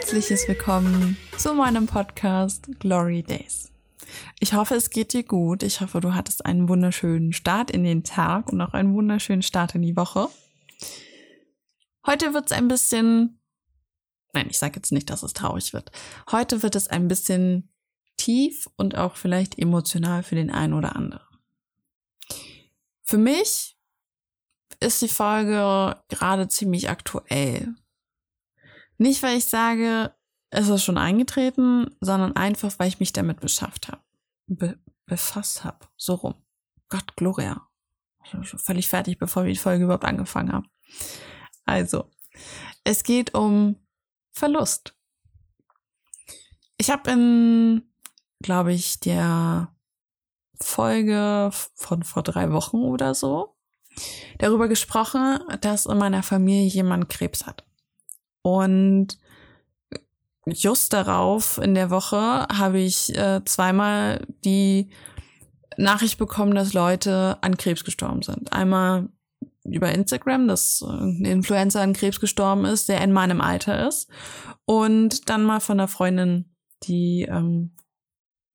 herzliches 0.00 0.48
Willkommen 0.48 1.18
zu 1.36 1.52
meinem 1.52 1.84
Podcast 1.84 2.70
Glory 2.78 3.22
Days. 3.22 3.70
Ich 4.40 4.54
hoffe, 4.54 4.74
es 4.74 4.88
geht 4.88 5.12
dir 5.12 5.22
gut. 5.22 5.62
Ich 5.62 5.82
hoffe, 5.82 6.00
du 6.00 6.14
hattest 6.14 6.46
einen 6.46 6.70
wunderschönen 6.70 7.34
Start 7.34 7.70
in 7.70 7.84
den 7.84 8.02
Tag 8.02 8.50
und 8.50 8.62
auch 8.62 8.72
einen 8.72 8.94
wunderschönen 8.94 9.42
Start 9.42 9.74
in 9.74 9.82
die 9.82 9.96
Woche. 9.96 10.28
Heute 12.06 12.32
wird 12.32 12.46
es 12.46 12.52
ein 12.56 12.66
bisschen, 12.66 13.42
nein, 14.32 14.46
ich 14.48 14.58
sage 14.58 14.76
jetzt 14.76 14.90
nicht, 14.90 15.10
dass 15.10 15.22
es 15.22 15.34
traurig 15.34 15.74
wird. 15.74 15.92
Heute 16.30 16.62
wird 16.62 16.76
es 16.76 16.88
ein 16.88 17.06
bisschen 17.06 17.70
tief 18.16 18.70
und 18.76 18.96
auch 18.96 19.16
vielleicht 19.16 19.58
emotional 19.58 20.22
für 20.22 20.34
den 20.34 20.50
einen 20.50 20.72
oder 20.72 20.96
anderen. 20.96 21.20
Für 23.02 23.18
mich 23.18 23.76
ist 24.80 25.02
die 25.02 25.08
Folge 25.08 26.00
gerade 26.08 26.48
ziemlich 26.48 26.88
aktuell. 26.88 27.74
Nicht, 29.00 29.22
weil 29.22 29.38
ich 29.38 29.46
sage, 29.46 30.14
es 30.50 30.68
ist 30.68 30.84
schon 30.84 30.98
eingetreten, 30.98 31.96
sondern 32.02 32.36
einfach, 32.36 32.78
weil 32.78 32.88
ich 32.88 33.00
mich 33.00 33.14
damit 33.14 33.40
beschafft 33.40 33.88
habe. 33.88 34.02
Be 34.46 34.78
befasst 35.06 35.64
habe. 35.64 35.88
So 35.96 36.16
rum. 36.16 36.34
Gott, 36.90 37.16
Gloria. 37.16 37.66
Ich 38.22 38.32
bin 38.32 38.44
schon 38.44 38.58
völlig 38.58 38.88
fertig, 38.88 39.18
bevor 39.18 39.44
wir 39.44 39.52
die 39.52 39.58
Folge 39.58 39.84
überhaupt 39.84 40.04
angefangen 40.04 40.52
haben. 40.52 40.68
Also, 41.64 42.10
es 42.84 43.02
geht 43.02 43.32
um 43.32 43.76
Verlust. 44.32 44.94
Ich 46.76 46.90
habe 46.90 47.10
in, 47.10 47.90
glaube 48.42 48.74
ich, 48.74 49.00
der 49.00 49.74
Folge 50.60 51.50
von 51.74 52.02
vor 52.02 52.22
drei 52.22 52.52
Wochen 52.52 52.82
oder 52.82 53.14
so 53.14 53.56
darüber 54.38 54.68
gesprochen, 54.68 55.38
dass 55.62 55.86
in 55.86 55.96
meiner 55.96 56.22
Familie 56.22 56.68
jemand 56.68 57.08
Krebs 57.08 57.46
hat. 57.46 57.64
Und 58.42 59.18
just 60.46 60.92
darauf 60.92 61.58
in 61.58 61.74
der 61.74 61.90
Woche 61.90 62.46
habe 62.52 62.78
ich 62.80 63.16
äh, 63.16 63.42
zweimal 63.44 64.26
die 64.44 64.90
Nachricht 65.76 66.18
bekommen, 66.18 66.54
dass 66.54 66.72
Leute 66.72 67.38
an 67.40 67.56
Krebs 67.56 67.84
gestorben 67.84 68.22
sind. 68.22 68.52
Einmal 68.52 69.08
über 69.64 69.92
Instagram, 69.92 70.48
dass 70.48 70.82
ein 70.82 71.24
Influencer 71.24 71.80
an 71.80 71.92
Krebs 71.92 72.20
gestorben 72.20 72.64
ist, 72.64 72.88
der 72.88 73.00
in 73.02 73.12
meinem 73.12 73.40
Alter 73.40 73.86
ist. 73.86 74.10
Und 74.64 75.28
dann 75.28 75.44
mal 75.44 75.60
von 75.60 75.78
einer 75.78 75.88
Freundin, 75.88 76.54
die 76.84 77.26
ähm, 77.28 77.76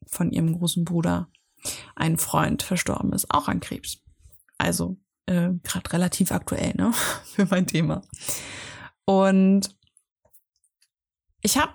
von 0.07 0.31
ihrem 0.31 0.57
großen 0.57 0.85
Bruder, 0.85 1.29
ein 1.95 2.17
Freund, 2.17 2.63
verstorben 2.63 3.13
ist, 3.13 3.31
auch 3.31 3.47
an 3.47 3.59
Krebs. 3.59 3.99
Also 4.57 4.97
äh, 5.25 5.49
gerade 5.63 5.93
relativ 5.93 6.31
aktuell, 6.31 6.73
ne, 6.75 6.91
für 7.23 7.45
mein 7.45 7.67
Thema. 7.67 8.01
Und 9.05 9.75
ich 11.41 11.57
habe 11.57 11.73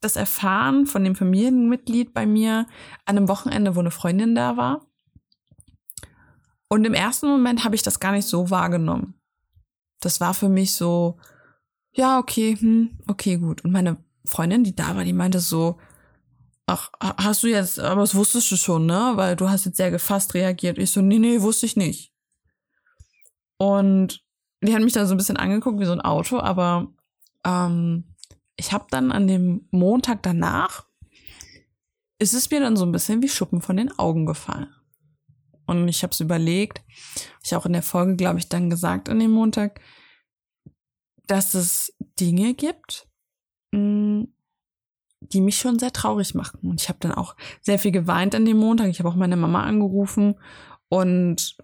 das 0.00 0.16
erfahren 0.16 0.86
von 0.86 1.04
dem 1.04 1.14
Familienmitglied 1.14 2.12
bei 2.12 2.26
mir 2.26 2.66
an 3.04 3.16
einem 3.16 3.28
Wochenende, 3.28 3.76
wo 3.76 3.80
eine 3.80 3.90
Freundin 3.90 4.34
da 4.34 4.56
war. 4.56 4.86
Und 6.68 6.84
im 6.84 6.94
ersten 6.94 7.28
Moment 7.28 7.64
habe 7.64 7.74
ich 7.74 7.82
das 7.82 8.00
gar 8.00 8.12
nicht 8.12 8.26
so 8.26 8.50
wahrgenommen. 8.50 9.14
Das 10.00 10.20
war 10.20 10.34
für 10.34 10.48
mich 10.48 10.72
so, 10.72 11.18
ja, 11.92 12.18
okay, 12.18 12.56
hm, 12.58 12.98
okay, 13.06 13.36
gut. 13.36 13.62
Und 13.64 13.72
meine 13.72 13.98
Freundin, 14.24 14.64
die 14.64 14.74
da 14.74 14.96
war, 14.96 15.04
die 15.04 15.12
meinte 15.12 15.40
so, 15.40 15.78
ach, 16.66 16.90
hast 17.00 17.42
du 17.42 17.48
jetzt, 17.48 17.78
aber 17.78 18.00
das 18.00 18.14
wusstest 18.14 18.50
du 18.50 18.56
schon, 18.56 18.86
ne? 18.86 19.12
Weil 19.14 19.36
du 19.36 19.48
hast 19.48 19.66
jetzt 19.66 19.76
sehr 19.76 19.90
gefasst 19.90 20.34
reagiert. 20.34 20.78
Ich 20.78 20.90
so, 20.90 21.02
nee, 21.02 21.18
nee, 21.18 21.42
wusste 21.42 21.66
ich 21.66 21.76
nicht. 21.76 22.12
Und 23.58 24.24
die 24.62 24.74
hat 24.74 24.82
mich 24.82 24.92
dann 24.92 25.06
so 25.06 25.14
ein 25.14 25.18
bisschen 25.18 25.36
angeguckt 25.36 25.80
wie 25.80 25.84
so 25.84 25.92
ein 25.92 26.00
Auto, 26.00 26.38
aber 26.38 26.88
ähm, 27.44 28.04
ich 28.56 28.72
habe 28.72 28.86
dann 28.90 29.12
an 29.12 29.26
dem 29.26 29.66
Montag 29.70 30.22
danach, 30.22 30.86
ist 32.18 32.34
es 32.34 32.50
mir 32.50 32.60
dann 32.60 32.76
so 32.76 32.84
ein 32.84 32.92
bisschen 32.92 33.22
wie 33.22 33.28
Schuppen 33.28 33.60
von 33.60 33.76
den 33.76 33.98
Augen 33.98 34.26
gefallen. 34.26 34.72
Und 35.66 35.88
ich 35.88 36.02
habe 36.02 36.12
es 36.12 36.20
überlegt, 36.20 36.82
ich 37.42 37.54
auch 37.56 37.66
in 37.66 37.72
der 37.72 37.82
Folge, 37.82 38.16
glaube 38.16 38.38
ich, 38.38 38.48
dann 38.48 38.70
gesagt 38.70 39.08
an 39.08 39.18
dem 39.18 39.32
Montag, 39.32 39.80
dass 41.26 41.54
es 41.54 41.92
Dinge 42.20 42.54
gibt, 42.54 43.08
mm, 43.72 44.24
die 45.20 45.40
mich 45.40 45.56
schon 45.56 45.78
sehr 45.78 45.92
traurig 45.92 46.34
machen. 46.34 46.60
Und 46.62 46.80
ich 46.80 46.88
habe 46.88 46.98
dann 47.00 47.12
auch 47.12 47.36
sehr 47.60 47.78
viel 47.78 47.92
geweint 47.92 48.34
an 48.34 48.44
dem 48.44 48.58
Montag. 48.58 48.88
Ich 48.88 48.98
habe 48.98 49.08
auch 49.08 49.14
meine 49.14 49.36
Mama 49.36 49.62
angerufen 49.62 50.34
und 50.88 51.56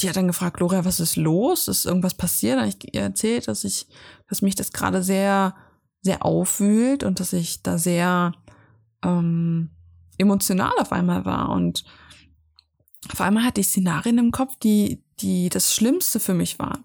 die 0.00 0.08
hat 0.08 0.16
dann 0.16 0.26
gefragt, 0.26 0.56
Gloria, 0.56 0.84
was 0.84 1.00
ist 1.00 1.16
los? 1.16 1.68
Ist 1.68 1.86
irgendwas 1.86 2.14
passiert? 2.14 2.58
Und 2.58 2.68
ich 2.68 2.94
ihr 2.94 3.02
erzählt, 3.02 3.48
dass 3.48 3.64
ich, 3.64 3.86
dass 4.28 4.42
mich 4.42 4.54
das 4.54 4.72
gerade 4.72 5.02
sehr 5.02 5.54
sehr 6.06 6.24
aufwühlt 6.24 7.04
und 7.04 7.20
dass 7.20 7.34
ich 7.34 7.62
da 7.62 7.76
sehr 7.76 8.32
ähm, 9.04 9.70
emotional 10.16 10.72
auf 10.78 10.92
einmal 10.92 11.26
war. 11.26 11.50
Und 11.50 11.84
auf 13.12 13.20
einmal 13.20 13.44
hatte 13.44 13.60
ich 13.60 13.68
Szenarien 13.68 14.16
im 14.16 14.30
Kopf, 14.30 14.56
die, 14.56 15.04
die 15.20 15.50
das 15.50 15.74
Schlimmste 15.74 16.18
für 16.18 16.32
mich 16.32 16.58
waren. 16.58 16.84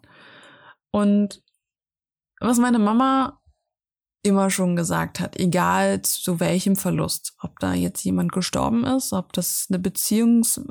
Und 0.91 1.41
was 2.41 2.57
meine 2.57 2.79
Mama 2.79 3.39
immer 4.23 4.49
schon 4.49 4.75
gesagt 4.75 5.19
hat, 5.19 5.39
egal 5.39 6.01
zu 6.01 6.39
welchem 6.39 6.75
Verlust, 6.75 7.33
ob 7.39 7.59
da 7.59 7.73
jetzt 7.73 8.03
jemand 8.03 8.31
gestorben 8.31 8.83
ist, 8.83 9.13
ob 9.13 9.33
das 9.33 9.67
eine 9.69 9.79
Beziehungs, 9.79 10.61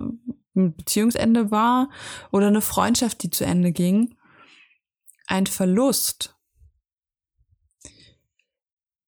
ein 0.54 0.74
Beziehungsende 0.74 1.50
war 1.50 1.90
oder 2.32 2.48
eine 2.48 2.60
Freundschaft, 2.60 3.22
die 3.22 3.30
zu 3.30 3.44
Ende 3.44 3.72
ging, 3.72 4.16
ein 5.26 5.46
Verlust 5.46 6.36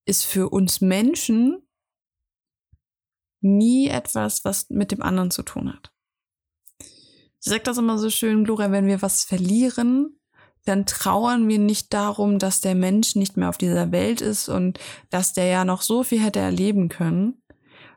ist 0.04 0.24
für 0.24 0.48
uns 0.50 0.80
Menschen 0.80 1.66
nie 3.40 3.88
etwas, 3.88 4.44
was 4.44 4.70
mit 4.70 4.92
dem 4.92 5.02
anderen 5.02 5.30
zu 5.30 5.42
tun 5.42 5.72
hat. 5.72 5.92
Sie 7.38 7.50
sagt 7.50 7.66
das 7.66 7.78
immer 7.78 7.98
so 7.98 8.08
schön, 8.08 8.44
Gloria, 8.44 8.70
wenn 8.70 8.86
wir 8.86 9.02
was 9.02 9.24
verlieren, 9.24 10.20
dann 10.64 10.86
trauern 10.86 11.48
wir 11.48 11.58
nicht 11.58 11.92
darum, 11.92 12.38
dass 12.38 12.60
der 12.60 12.76
Mensch 12.76 13.16
nicht 13.16 13.36
mehr 13.36 13.48
auf 13.48 13.58
dieser 13.58 13.90
Welt 13.90 14.20
ist 14.20 14.48
und 14.48 14.78
dass 15.10 15.32
der 15.32 15.46
ja 15.46 15.64
noch 15.64 15.82
so 15.82 16.04
viel 16.04 16.22
hätte 16.22 16.38
erleben 16.38 16.88
können, 16.88 17.42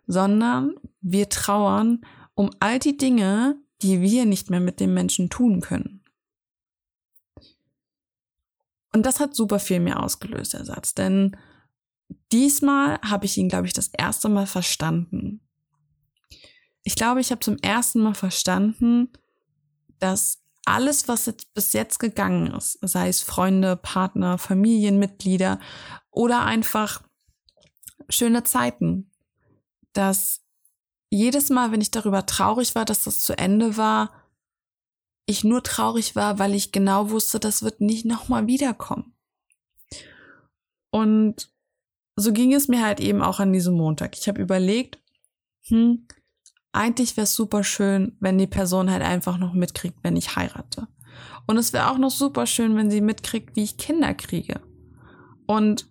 sondern 0.07 0.73
wir 1.01 1.29
trauern 1.29 2.03
um 2.35 2.51
all 2.59 2.79
die 2.79 2.97
Dinge, 2.97 3.57
die 3.81 4.01
wir 4.01 4.25
nicht 4.25 4.49
mehr 4.49 4.59
mit 4.59 4.79
dem 4.79 4.93
Menschen 4.93 5.29
tun 5.29 5.61
können. 5.61 6.03
Und 8.93 9.05
das 9.05 9.19
hat 9.19 9.35
super 9.35 9.59
viel 9.59 9.79
mehr 9.79 10.01
ausgelöst, 10.01 10.53
der 10.53 10.63
Satz, 10.63 10.93
denn 10.93 11.35
diesmal 12.31 12.99
habe 13.01 13.25
ich 13.25 13.37
ihn, 13.37 13.49
glaube 13.49 13.67
ich, 13.67 13.73
das 13.73 13.87
erste 13.87 14.29
Mal 14.29 14.47
verstanden. 14.47 15.41
Ich 16.83 16.95
glaube, 16.95 17.19
ich 17.19 17.31
habe 17.31 17.39
zum 17.39 17.57
ersten 17.57 18.01
Mal 18.01 18.13
verstanden, 18.13 19.09
dass 19.99 20.43
alles, 20.65 21.07
was 21.07 21.25
jetzt 21.25 21.53
bis 21.53 21.73
jetzt 21.73 21.99
gegangen 21.99 22.47
ist, 22.47 22.79
sei 22.81 23.09
es 23.09 23.21
Freunde, 23.21 23.75
Partner, 23.75 24.37
Familienmitglieder 24.37 25.59
oder 26.09 26.43
einfach 26.43 27.03
schöne 28.09 28.43
Zeiten, 28.43 29.11
dass 29.93 30.44
jedes 31.15 31.49
Mal, 31.49 31.71
wenn 31.71 31.81
ich 31.81 31.91
darüber 31.91 32.25
traurig 32.25 32.75
war, 32.75 32.85
dass 32.85 33.03
das 33.03 33.19
zu 33.19 33.37
Ende 33.37 33.77
war, 33.77 34.11
ich 35.25 35.43
nur 35.43 35.63
traurig 35.63 36.15
war, 36.15 36.37
weil 36.37 36.53
ich 36.53 36.71
genau 36.71 37.09
wusste, 37.09 37.39
das 37.39 37.63
wird 37.63 37.81
nicht 37.81 38.05
nochmal 38.05 38.47
wiederkommen. 38.47 39.13
Und 40.91 41.49
so 42.15 42.31
ging 42.31 42.53
es 42.53 42.67
mir 42.67 42.85
halt 42.85 42.99
eben 42.99 43.21
auch 43.21 43.39
an 43.39 43.51
diesem 43.51 43.75
Montag. 43.75 44.17
Ich 44.17 44.27
habe 44.27 44.41
überlegt, 44.41 44.99
hm, 45.67 46.07
eigentlich 46.71 47.17
wäre 47.17 47.23
es 47.23 47.35
super 47.35 47.63
schön, 47.63 48.15
wenn 48.19 48.37
die 48.37 48.47
Person 48.47 48.91
halt 48.91 49.01
einfach 49.01 49.37
noch 49.37 49.53
mitkriegt, 49.53 49.97
wenn 50.03 50.15
ich 50.15 50.35
heirate. 50.35 50.87
Und 51.47 51.57
es 51.57 51.73
wäre 51.73 51.89
auch 51.89 51.97
noch 51.97 52.11
super 52.11 52.45
schön, 52.45 52.75
wenn 52.75 52.91
sie 52.91 53.01
mitkriegt, 53.01 53.55
wie 53.55 53.63
ich 53.63 53.77
Kinder 53.77 54.13
kriege. 54.13 54.61
Und 55.47 55.87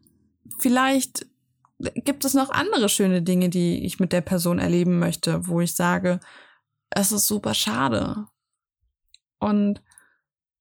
vielleicht 0.58 1.26
gibt 1.94 2.24
es 2.24 2.34
noch 2.34 2.50
andere 2.50 2.88
schöne 2.88 3.22
Dinge, 3.22 3.48
die 3.48 3.84
ich 3.84 4.00
mit 4.00 4.12
der 4.12 4.20
Person 4.20 4.58
erleben 4.58 4.98
möchte, 4.98 5.46
wo 5.46 5.60
ich 5.60 5.74
sage, 5.74 6.20
es 6.90 7.12
ist 7.12 7.26
super 7.26 7.54
schade. 7.54 8.26
Und 9.38 9.82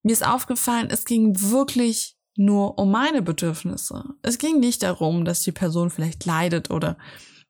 mir 0.04 0.14
ist 0.14 0.25
aufgefallen, 0.25 0.88
es 0.90 1.06
ging 1.06 1.40
wirklich 1.40 2.18
nur 2.36 2.80
um 2.80 2.92
meine 2.92 3.22
Bedürfnisse. 3.22 4.04
Es 4.22 4.38
ging 4.38 4.60
nicht 4.60 4.84
darum, 4.84 5.24
dass 5.25 5.42
die 5.42 5.52
Person 5.52 5.90
vielleicht 5.90 6.25
leidet 6.25 6.72
oder 6.72 6.98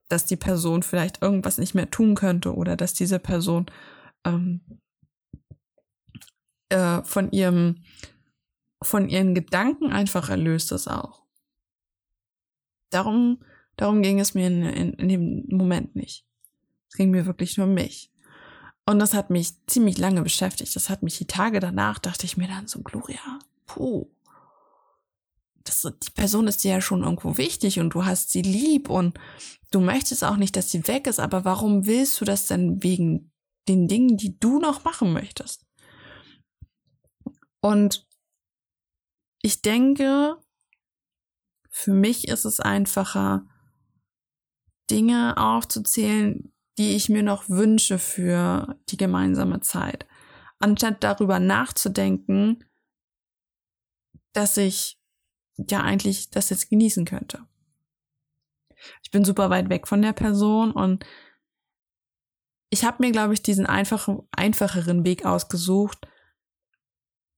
dass 0.10 0.26
die 0.26 0.36
Person 0.36 0.84
vielleicht 0.84 1.22
irgendwas 1.22 1.58
nicht 1.58 1.74
mehr 1.74 1.90
tun 1.90 2.16
könnte 2.16 2.54
oder 2.54 2.76
dass 2.76 2.94
diese 2.94 3.20
Person 3.20 3.66
ähm, 4.26 4.80
äh, 6.70 7.02
von 7.04 7.32
ihrem 7.32 7.84
von 8.84 9.08
ihren 9.08 9.34
Gedanken 9.34 9.92
einfach 9.92 10.30
erlöst 10.30 10.74
ist 10.74 10.90
auch. 10.90 11.24
Darum, 12.92 13.44
darum 13.78 14.02
ging 14.02 14.20
es 14.20 14.34
mir 14.34 14.48
in, 14.48 14.64
in, 14.64 14.94
in 14.94 15.10
dem 15.10 15.46
Moment 15.50 15.96
nicht. 15.96 16.26
Es 16.90 16.96
ging 16.96 17.12
mir 17.12 17.26
wirklich 17.26 17.58
nur 17.58 17.68
um 17.68 17.74
mich. 17.74 18.12
Und 18.86 19.00
das 19.00 19.14
hat 19.14 19.30
mich 19.30 19.66
ziemlich 19.66 19.98
lange 19.98 20.22
beschäftigt. 20.22 20.76
Das 20.76 20.90
hat 20.90 21.04
mich 21.04 21.18
die 21.18 21.28
Tage 21.28 21.60
danach, 21.60 22.00
dachte 22.00 22.26
ich 22.26 22.38
mir 22.38 22.48
dann 22.48 22.68
so, 22.68 22.82
Gloria, 22.82 23.40
puh, 23.66 24.10
das, 25.64 25.82
die 25.82 26.12
Person 26.12 26.48
ist 26.48 26.64
dir 26.64 26.72
ja 26.72 26.82
schon 26.82 27.04
irgendwo 27.04 27.38
wichtig 27.38 27.80
und 27.80 27.92
du 27.92 28.06
hast 28.06 28.32
sie 28.32 28.42
lieb 28.42 28.90
und 28.90 29.18
du 29.72 29.80
möchtest 29.80 30.24
auch 30.24 30.36
nicht, 30.36 30.56
dass 30.56 30.72
sie 30.72 30.88
weg 30.88 31.08
ist, 31.08 31.20
aber 31.20 31.46
warum 31.46 31.86
willst 31.86 32.20
du 32.20 32.26
das 32.26 32.48
denn 32.48 32.84
wegen 32.84 33.32
den 33.68 33.88
Dingen, 33.88 34.18
die 34.18 34.38
du 34.40 34.60
noch 34.60 34.84
machen 34.84 35.14
möchtest? 35.14 35.66
Und 37.62 38.08
ich 39.42 39.62
denke, 39.62 40.38
für 41.70 41.94
mich 41.94 42.28
ist 42.28 42.46
es 42.46 42.60
einfacher, 42.60 43.48
Dinge 44.90 45.38
aufzuzählen, 45.38 46.54
die 46.78 46.96
ich 46.96 47.10
mir 47.10 47.24
noch 47.24 47.50
wünsche 47.50 48.00
für 48.00 48.80
die 48.90 48.98
gemeinsame 48.98 49.62
Zeit, 49.62 50.08
anstatt 50.60 51.04
darüber 51.04 51.40
nachzudenken, 51.40 52.64
dass 54.34 54.58
ich 54.58 55.00
ja 55.58 55.82
eigentlich 55.82 56.32
das 56.32 56.50
jetzt 56.50 56.70
genießen 56.70 57.06
könnte. 57.06 57.48
Ich 59.04 59.12
bin 59.12 59.24
super 59.24 59.50
weit 59.50 59.70
weg 59.70 59.88
von 59.88 60.02
der 60.02 60.14
Person 60.14 60.72
und 60.72 61.06
ich 62.70 62.84
habe 62.84 62.98
mir, 63.00 63.12
glaube 63.12 63.36
ich, 63.36 63.44
diesen 63.44 63.68
einfachen, 63.68 64.28
einfacheren 64.32 65.06
Weg 65.06 65.26
ausgesucht, 65.26 66.08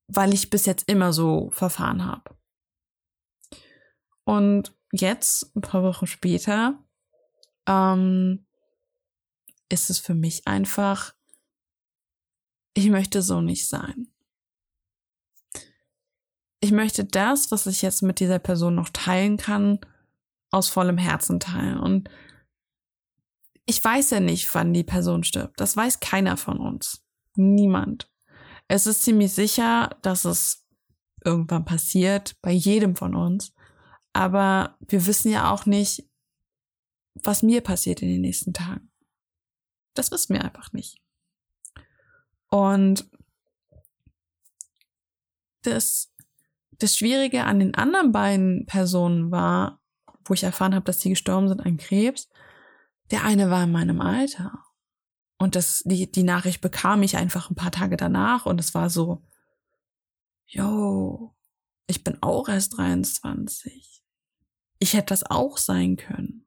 weil 0.08 0.34
ich 0.34 0.50
bis 0.50 0.66
jetzt 0.66 0.90
immer 0.90 1.12
so 1.12 1.50
verfahren 1.52 2.06
habe. 2.06 2.38
Und 4.24 4.74
jetzt, 4.94 5.54
ein 5.56 5.62
paar 5.62 5.84
Wochen 5.84 6.08
später, 6.08 6.85
ähm, 7.68 8.46
ist 9.70 9.90
es 9.90 10.00
für 10.00 10.16
mich 10.16 10.48
einfach, 10.48 11.14
ich 12.74 12.90
möchte 12.90 13.22
so 13.22 13.42
nicht 13.42 13.68
sein. 13.68 14.08
Ich 16.60 16.72
möchte 16.72 17.06
das, 17.06 17.52
was 17.52 17.68
ich 17.68 17.82
jetzt 17.82 18.02
mit 18.02 18.20
dieser 18.20 18.40
Person 18.40 18.76
noch 18.76 18.90
teilen 18.90 19.38
kann, 19.38 19.80
aus 20.52 20.70
vollem 20.70 20.98
Herzen 20.98 21.40
teilen. 21.40 21.80
Und 21.80 22.10
ich 23.66 23.84
weiß 23.84 24.12
ja 24.12 24.20
nicht, 24.20 24.54
wann 24.56 24.74
die 24.74 24.84
Person 24.84 25.24
stirbt. 25.24 25.60
Das 25.60 25.76
weiß 25.76 26.00
keiner 26.00 26.38
von 26.38 26.60
uns. 26.60 27.04
Niemand. 27.36 28.12
Es 28.68 28.88
ist 28.88 29.04
ziemlich 29.04 29.34
sicher, 29.34 29.98
dass 30.02 30.26
es 30.26 30.66
irgendwann 31.24 31.66
passiert, 31.66 32.36
bei 32.42 32.52
jedem 32.52 32.96
von 32.96 33.16
uns. 33.16 33.54
Aber 34.14 34.78
wir 34.88 35.06
wissen 35.06 35.32
ja 35.32 35.52
auch 35.52 35.66
nicht, 35.66 36.10
was 37.16 37.44
mir 37.44 37.62
passiert 37.62 38.02
in 38.02 38.10
den 38.10 38.22
nächsten 38.22 38.54
Tagen. 38.54 38.92
Das 39.94 40.12
wissen 40.12 40.34
wir 40.34 40.44
einfach 40.44 40.74
nicht. 40.74 41.02
Und 42.50 43.10
das, 45.64 46.14
das 46.78 46.96
Schwierige 46.96 47.46
an 47.46 47.60
den 47.60 47.76
anderen 47.76 48.12
beiden 48.12 48.66
Personen 48.66 49.32
war, 49.32 49.82
wo 50.26 50.34
ich 50.34 50.44
erfahren 50.44 50.76
habe, 50.76 50.86
dass 50.86 51.02
sie 51.02 51.10
gestorben 51.10 51.48
sind 51.48 51.62
an 51.62 51.78
Krebs, 51.78 52.30
der 53.12 53.24
eine 53.24 53.50
war 53.50 53.64
in 53.64 53.72
meinem 53.72 54.02
Alter. 54.02 54.64
Und 55.38 55.56
das, 55.56 55.84
die, 55.86 56.12
die 56.12 56.24
Nachricht 56.24 56.62
bekam 56.62 57.04
ich 57.04 57.18
einfach 57.18 57.50
ein 57.50 57.56
paar 57.56 57.72
Tage 57.72 57.98
danach 57.98 58.46
und 58.46 58.60
es 58.60 58.74
war 58.74 58.90
so, 58.90 59.24
yo, 60.46 61.36
ich 61.88 62.04
bin 62.04 62.22
auch 62.22 62.48
erst 62.48 62.78
23 62.78 63.96
ich 64.80 64.94
hätte 64.94 65.08
das 65.08 65.24
auch 65.24 65.58
sein 65.58 65.98
können. 65.98 66.45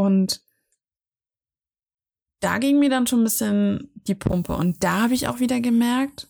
Und 0.00 0.40
da 2.40 2.56
ging 2.56 2.78
mir 2.78 2.88
dann 2.88 3.06
schon 3.06 3.20
ein 3.20 3.24
bisschen 3.24 3.92
die 3.94 4.14
Pumpe. 4.14 4.56
Und 4.56 4.82
da 4.82 5.02
habe 5.02 5.12
ich 5.12 5.28
auch 5.28 5.40
wieder 5.40 5.60
gemerkt, 5.60 6.26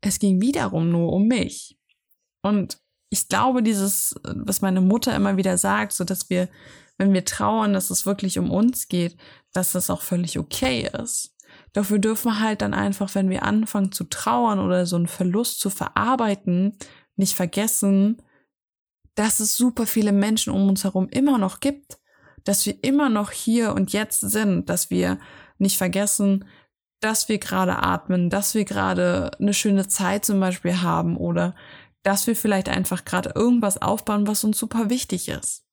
es 0.00 0.20
ging 0.20 0.40
wiederum 0.40 0.90
nur 0.90 1.12
um 1.12 1.26
mich. 1.26 1.76
Und 2.42 2.78
ich 3.10 3.26
glaube, 3.26 3.64
dieses, 3.64 4.14
was 4.22 4.60
meine 4.60 4.80
Mutter 4.80 5.12
immer 5.16 5.36
wieder 5.36 5.58
sagt, 5.58 5.90
so 5.92 6.04
dass 6.04 6.30
wir, 6.30 6.48
wenn 6.96 7.12
wir 7.12 7.24
trauern, 7.24 7.72
dass 7.72 7.90
es 7.90 8.06
wirklich 8.06 8.38
um 8.38 8.52
uns 8.52 8.86
geht, 8.86 9.16
dass 9.52 9.72
das 9.72 9.90
auch 9.90 10.02
völlig 10.02 10.38
okay 10.38 10.88
ist. 11.02 11.36
Doch 11.72 11.90
wir 11.90 11.98
dürfen 11.98 12.38
halt 12.38 12.62
dann 12.62 12.74
einfach, 12.74 13.16
wenn 13.16 13.28
wir 13.28 13.42
anfangen 13.42 13.90
zu 13.90 14.04
trauern 14.04 14.60
oder 14.60 14.86
so 14.86 14.94
einen 14.94 15.08
Verlust 15.08 15.58
zu 15.58 15.68
verarbeiten, 15.68 16.78
nicht 17.16 17.34
vergessen, 17.34 18.22
dass 19.16 19.40
es 19.40 19.56
super 19.56 19.84
viele 19.84 20.12
Menschen 20.12 20.52
um 20.52 20.68
uns 20.68 20.84
herum 20.84 21.08
immer 21.08 21.38
noch 21.38 21.58
gibt, 21.58 21.98
dass 22.44 22.66
wir 22.66 22.82
immer 22.82 23.08
noch 23.08 23.30
hier 23.30 23.74
und 23.74 23.92
jetzt 23.92 24.20
sind, 24.20 24.68
dass 24.68 24.90
wir 24.90 25.18
nicht 25.58 25.78
vergessen, 25.78 26.44
dass 27.00 27.28
wir 27.28 27.38
gerade 27.38 27.76
atmen, 27.76 28.30
dass 28.30 28.54
wir 28.54 28.64
gerade 28.64 29.30
eine 29.38 29.54
schöne 29.54 29.88
Zeit 29.88 30.24
zum 30.24 30.40
Beispiel 30.40 30.80
haben 30.80 31.16
oder 31.16 31.54
dass 32.02 32.26
wir 32.26 32.36
vielleicht 32.36 32.68
einfach 32.68 33.04
gerade 33.04 33.32
irgendwas 33.34 33.80
aufbauen, 33.80 34.26
was 34.26 34.44
uns 34.44 34.58
super 34.58 34.90
wichtig 34.90 35.28
ist. 35.28 35.66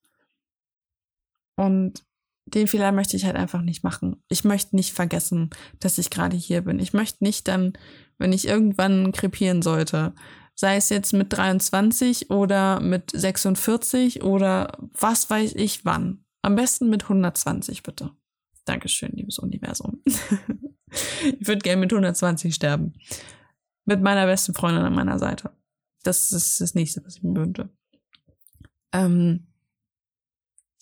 Und 1.56 2.04
den 2.46 2.68
Fehler 2.68 2.92
möchte 2.92 3.16
ich 3.16 3.26
halt 3.26 3.36
einfach 3.36 3.62
nicht 3.62 3.84
machen. 3.84 4.24
Ich 4.28 4.44
möchte 4.44 4.76
nicht 4.76 4.94
vergessen, 4.94 5.52
dass 5.80 5.98
ich 5.98 6.10
gerade 6.10 6.36
hier 6.36 6.62
bin. 6.62 6.80
Ich 6.80 6.94
möchte 6.94 7.24
nicht 7.24 7.48
dann, 7.48 7.74
wenn 8.18 8.34
ich 8.34 8.48
irgendwann 8.48 9.12
krepieren 9.12 9.62
sollte, 9.62 10.14
sei 10.56 10.76
es 10.76 10.90
jetzt 10.90 11.14
mit 11.14 11.34
23 11.34 12.30
oder 12.30 12.80
mit 12.80 13.12
46 13.12 14.24
oder 14.24 14.78
was 14.94 15.30
weiß 15.30 15.54
ich 15.56 15.86
wann. 15.86 16.26
Am 16.42 16.56
besten 16.56 16.90
mit 16.90 17.04
120 17.04 17.84
bitte. 17.84 18.12
Dankeschön, 18.66 19.12
liebes 19.14 19.40
Universum. 19.40 20.02
ich 20.06 21.48
würde 21.48 21.62
gerne 21.62 21.82
mit 21.82 21.92
120 21.92 22.54
sterben. 22.54 22.94
Mit 23.86 24.02
meiner 24.02 24.26
besten 24.26 24.54
Freundin 24.54 24.84
an 24.84 24.94
meiner 24.94 25.20
Seite. 25.20 25.52
Das 26.04 26.32
ist 26.32 26.62
das 26.62 26.76
nächste, 26.76 27.04
was 27.06 27.18
ich 27.18 27.24
mir 27.24 27.36
wünsche. 27.36 27.70
Ähm, 28.94 29.48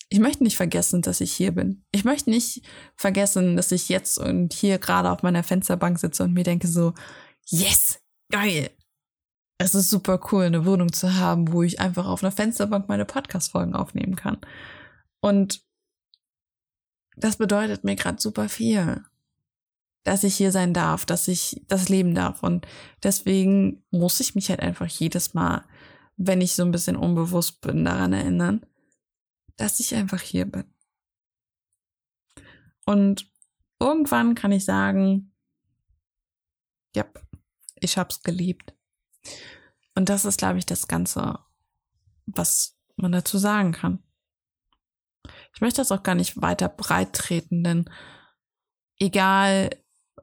ich 0.10 0.20
möchte 0.20 0.44
nicht 0.44 0.58
vergessen, 0.58 1.02
dass 1.02 1.22
ich 1.22 1.32
hier 1.34 1.52
bin. 1.52 1.86
Ich 1.92 2.04
möchte 2.04 2.30
nicht 2.30 2.66
vergessen, 2.96 3.56
dass 3.56 3.72
ich 3.72 3.90
jetzt 3.90 4.18
und 4.18 4.54
hier 4.54 4.80
gerade 4.80 5.12
auf 5.12 5.24
meiner 5.24 5.44
Fensterbank 5.44 6.00
sitze 6.00 6.24
und 6.24 6.34
mir 6.34 6.44
denke 6.44 6.68
so, 6.68 6.94
yes, 7.46 8.00
geil, 8.32 8.72
es 9.62 9.76
ist 9.76 9.90
super 9.90 10.20
cool, 10.32 10.46
eine 10.46 10.66
Wohnung 10.66 10.94
zu 10.94 11.16
haben, 11.16 11.52
wo 11.52 11.64
ich 11.64 11.82
einfach 11.82 12.08
auf 12.08 12.24
einer 12.24 12.32
Fensterbank 12.32 12.88
meine 12.88 13.04
Podcast-Folgen 13.04 13.76
aufnehmen 13.76 14.16
kann. 14.16 14.38
Und 15.22 15.64
das 17.16 17.38
bedeutet 17.38 17.84
mir 17.84 17.96
gerade 17.96 18.22
super 18.22 18.48
viel, 18.48 19.04
dass 20.04 20.24
ich 20.24 20.36
hier 20.36 20.52
sein 20.52 20.74
darf, 20.74 21.06
dass 21.06 21.28
ich 21.28 21.64
das 21.68 21.90
leben 21.90 22.16
darf. 22.16 22.44
Und 22.44 22.66
deswegen 23.04 23.84
muss 23.92 24.20
ich 24.20 24.36
mich 24.36 24.50
halt 24.50 24.62
einfach 24.62 24.88
jedes 24.88 25.34
Mal, 25.34 25.66
wenn 26.16 26.42
ich 26.42 26.54
so 26.54 26.64
ein 26.64 26.72
bisschen 26.72 26.96
unbewusst 26.96 27.62
bin, 27.62 27.86
daran 27.86 28.14
erinnern, 28.14 28.66
dass 29.58 29.80
ich 29.80 29.96
einfach 29.96 30.22
hier 30.22 30.46
bin. 30.46 30.66
Und 32.86 33.32
irgendwann 33.80 34.36
kann 34.36 34.52
ich 34.52 34.66
sagen, 34.66 35.34
ja, 36.96 37.06
ich 37.76 37.98
hab's 37.98 38.24
geliebt. 38.24 38.74
Und 39.96 40.10
das 40.10 40.26
ist, 40.26 40.38
glaube 40.38 40.58
ich, 40.58 40.66
das 40.66 40.88
Ganze, 40.88 41.40
was 42.26 42.78
man 42.96 43.12
dazu 43.12 43.38
sagen 43.38 43.74
kann. 43.74 44.04
Ich 45.54 45.62
möchte 45.62 45.82
das 45.82 45.92
auch 45.92 46.04
gar 46.04 46.16
nicht 46.16 46.42
weiter 46.42 46.70
breit 46.70 47.14
treten, 47.14 47.64
denn 47.64 47.90
egal, 48.98 49.70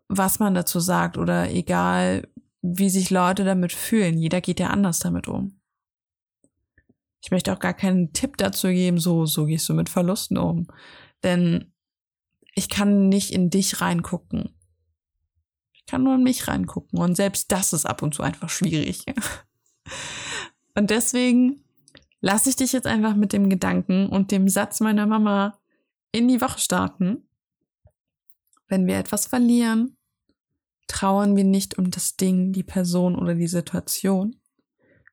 was 0.08 0.38
man 0.38 0.54
dazu 0.54 0.80
sagt 0.80 1.18
oder 1.18 1.50
egal, 1.50 2.28
wie 2.62 2.90
sich 2.90 3.10
Leute 3.10 3.44
damit 3.44 3.72
fühlen, 3.72 4.18
jeder 4.18 4.40
geht 4.40 4.60
ja 4.60 4.68
anders 4.68 4.98
damit 4.98 5.28
um. 5.28 5.60
Ich 7.22 7.30
möchte 7.30 7.52
auch 7.52 7.58
gar 7.58 7.74
keinen 7.74 8.12
Tipp 8.12 8.36
dazu 8.36 8.68
geben, 8.68 8.98
so, 8.98 9.26
so 9.26 9.46
gehst 9.46 9.68
du 9.68 9.74
mit 9.74 9.88
Verlusten 9.88 10.38
um. 10.38 10.68
Denn 11.24 11.72
ich 12.54 12.68
kann 12.68 13.08
nicht 13.08 13.32
in 13.32 13.50
dich 13.50 13.80
reingucken 13.80 14.56
kann 15.86 16.02
nur 16.02 16.16
in 16.16 16.22
mich 16.22 16.48
reingucken. 16.48 16.98
Und 16.98 17.16
selbst 17.16 17.50
das 17.52 17.72
ist 17.72 17.86
ab 17.86 18.02
und 18.02 18.14
zu 18.14 18.22
einfach 18.22 18.50
schwierig. 18.50 19.04
und 20.74 20.90
deswegen 20.90 21.64
lasse 22.20 22.48
ich 22.48 22.56
dich 22.56 22.72
jetzt 22.72 22.86
einfach 22.86 23.14
mit 23.14 23.32
dem 23.32 23.50
Gedanken 23.50 24.08
und 24.08 24.30
dem 24.30 24.48
Satz 24.48 24.80
meiner 24.80 25.06
Mama 25.06 25.58
in 26.12 26.28
die 26.28 26.40
Woche 26.40 26.58
starten. 26.58 27.28
Wenn 28.68 28.86
wir 28.86 28.98
etwas 28.98 29.26
verlieren, 29.26 29.96
trauern 30.86 31.36
wir 31.36 31.44
nicht 31.44 31.78
um 31.78 31.90
das 31.90 32.16
Ding, 32.16 32.52
die 32.52 32.62
Person 32.62 33.16
oder 33.16 33.34
die 33.34 33.48
Situation. 33.48 34.36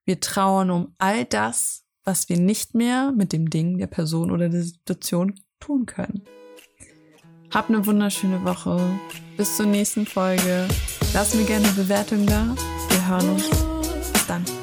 Wir 0.05 0.19
trauern 0.19 0.69
um 0.71 0.95
all 0.97 1.25
das, 1.25 1.85
was 2.03 2.29
wir 2.29 2.37
nicht 2.37 2.75
mehr 2.75 3.11
mit 3.11 3.31
dem 3.31 3.49
Ding, 3.49 3.77
der 3.77 3.87
Person 3.87 4.31
oder 4.31 4.49
der 4.49 4.63
Situation 4.63 5.39
tun 5.59 5.85
können. 5.85 6.23
Hab 7.51 7.69
eine 7.69 7.85
wunderschöne 7.85 8.43
Woche. 8.43 8.81
Bis 9.37 9.57
zur 9.57 9.67
nächsten 9.67 10.05
Folge. 10.05 10.67
Lass 11.13 11.35
mir 11.35 11.45
gerne 11.45 11.67
eine 11.67 11.75
Bewertung 11.75 12.25
da. 12.25 12.55
Wir 12.89 13.07
hören 13.07 13.29
uns. 13.29 13.49
Bis 14.11 14.27
dann. 14.27 14.62